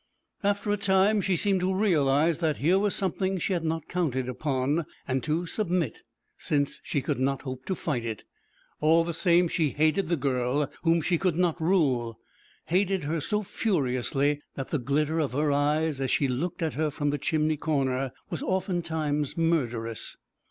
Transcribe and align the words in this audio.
After 0.41 0.71
a 0.71 0.77
time 0.77 1.21
she 1.21 1.37
seemed 1.37 1.59
to 1.59 1.71
realise 1.75 2.39
that 2.39 2.57
here 2.57 2.79
was 2.79 2.95
something 2.95 3.37
she 3.37 3.53
had 3.53 3.63
not 3.63 3.87
counted 3.87 4.27
upon, 4.27 4.87
and 5.07 5.21
to 5.21 5.45
submit, 5.45 6.01
since 6.39 6.79
she 6.83 7.03
could 7.03 7.19
not 7.19 7.43
hope 7.43 7.65
to 7.65 7.75
fight 7.75 8.03
it. 8.03 8.23
All 8.79 9.03
the 9.03 9.13
same 9.13 9.47
she 9.47 9.69
hated 9.69 10.09
the 10.09 10.15
girl 10.17 10.71
whom 10.81 11.01
she 11.03 11.19
could 11.19 11.35
not 11.35 11.61
rule, 11.61 12.17
hated 12.65 13.03
her 13.03 13.21
so 13.21 13.43
furiously 13.43 14.41
that 14.55 14.71
the 14.71 14.79
glitter 14.79 15.19
of 15.19 15.33
her 15.33 15.51
eyes 15.51 16.01
as 16.01 16.09
she 16.09 16.27
looked 16.27 16.63
at 16.63 16.73
her 16.73 16.89
from 16.89 17.11
the 17.11 17.19
chimney 17.19 17.57
corner 17.57 18.11
was 18.31 18.41
oftentimes 18.41 19.37
murderous. 19.37 20.17